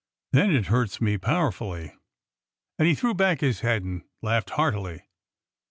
[0.31, 1.93] Then it hurts me powerfully!"
[2.79, 5.03] And he threw back his head and laughed heartily.